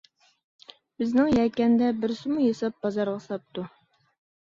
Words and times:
بىزنىڭ 1.03 1.29
يەكەندە 1.35 1.91
بىرسىمۇ 2.01 2.43
ياساپ 2.49 2.83
بازارغا 2.87 3.25
ساپتۇ. 3.31 3.71